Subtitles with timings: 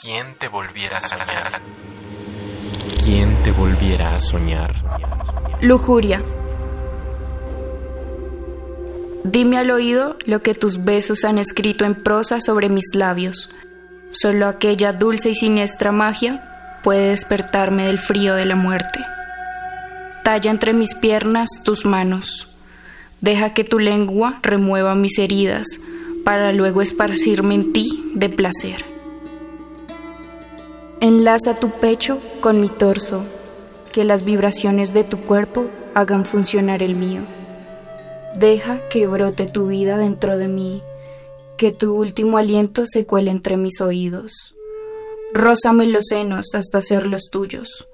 [0.00, 1.62] ¿Quién te volviera a soñar?
[3.04, 4.72] ¿Quién te volviera a soñar?
[5.60, 6.22] Lujuria.
[9.24, 13.50] Dime al oído lo que tus besos han escrito en prosa sobre mis labios.
[14.12, 19.00] Solo aquella dulce y siniestra magia puede despertarme del frío de la muerte.
[20.22, 22.56] Talla entre mis piernas tus manos.
[23.20, 25.66] Deja que tu lengua remueva mis heridas
[26.24, 28.97] para luego esparcirme en ti de placer.
[31.00, 33.22] Enlaza tu pecho con mi torso,
[33.92, 37.20] que las vibraciones de tu cuerpo hagan funcionar el mío.
[38.34, 40.82] Deja que brote tu vida dentro de mí,
[41.56, 44.56] que tu último aliento se cuele entre mis oídos.
[45.32, 47.86] Rózame los senos hasta ser los tuyos.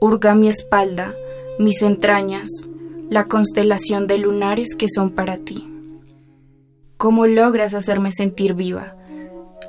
[0.00, 1.14] Hurga mi espalda,
[1.60, 2.48] mis entrañas,
[3.10, 5.68] la constelación de lunares que son para ti.
[6.96, 8.96] ¿Cómo logras hacerme sentir viva?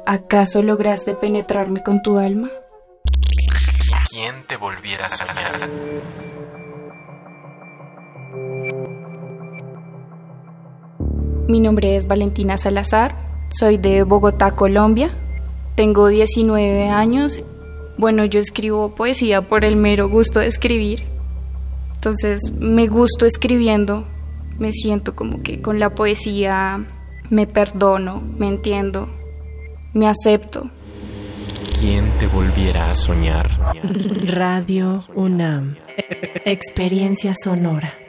[0.07, 2.49] ¿Acaso lograste penetrarme con tu alma?
[4.11, 5.07] ¿Quién te a?
[11.48, 13.15] Mi nombre es Valentina Salazar,
[13.57, 15.12] soy de Bogotá, Colombia.
[15.76, 17.41] Tengo 19 años.
[17.98, 21.05] Bueno, yo escribo poesía por el mero gusto de escribir.
[21.95, 24.05] Entonces, me gusto escribiendo.
[24.59, 26.85] Me siento como que con la poesía
[27.29, 29.07] me perdono, me entiendo,
[29.93, 30.70] me acepto.
[31.82, 33.49] ¿Quién te volviera a soñar?
[34.27, 35.77] Radio UNAM.
[36.46, 38.01] Experiencia sonora.